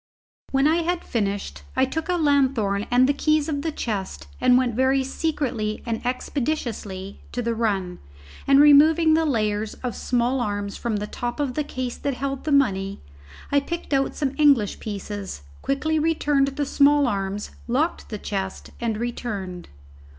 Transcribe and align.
When 0.49 0.65
I 0.67 0.77
had 0.77 1.03
finished, 1.05 1.61
I 1.75 1.85
took 1.85 2.09
a 2.09 2.15
lanthorn 2.17 2.87
and 2.89 3.05
the 3.07 3.13
keys 3.13 3.47
of 3.47 3.61
the 3.61 3.71
chest 3.71 4.25
and 4.41 4.57
went 4.57 4.73
very 4.73 5.03
secretly 5.03 5.83
and 5.85 6.03
expeditiously 6.03 7.21
to 7.31 7.43
the 7.43 7.53
run, 7.53 7.99
and 8.47 8.59
removing 8.59 9.13
the 9.13 9.25
layers 9.27 9.75
of 9.83 9.95
small 9.95 10.39
arms 10.41 10.75
from 10.75 10.95
the 10.95 11.05
top 11.05 11.39
of 11.39 11.53
the 11.53 11.63
case 11.63 11.97
that 11.97 12.15
held 12.15 12.45
the 12.45 12.51
money, 12.51 12.99
I 13.51 13.59
picked 13.59 13.93
out 13.93 14.15
some 14.15 14.33
English 14.39 14.79
pieces, 14.79 15.43
quickly 15.61 15.99
returned 15.99 16.47
the 16.47 16.65
small 16.65 17.05
arms, 17.05 17.51
locked 17.67 18.09
the 18.09 18.17
chest, 18.17 18.71
and 18.79 18.97
returned. 18.97 19.69